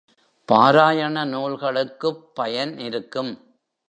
பாராயண 0.49 1.25
நூல்களுக்குப் 1.25 2.23
பயன் 2.35 2.77
இருக்கும். 2.77 3.31